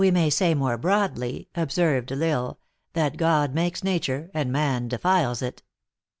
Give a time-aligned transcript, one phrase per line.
[0.11, 2.59] may say more broadly," observed L Isle,"
[2.93, 5.61] that God makes nature and man defiles it."